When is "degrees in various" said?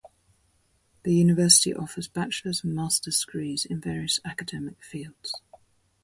3.23-4.19